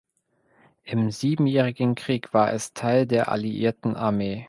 Im 0.83 1.11
Siebenjährigen 1.11 1.93
Krieg 1.93 2.33
war 2.33 2.51
es 2.53 2.73
Teil 2.73 3.05
der 3.05 3.31
alliierten 3.31 3.95
Armee. 3.95 4.39